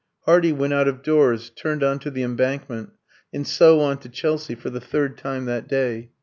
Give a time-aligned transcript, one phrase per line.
[0.21, 2.89] Hardy went out of doors, turned on to the Embankment,
[3.31, 6.09] and so on to Chelsea, for the third time that day.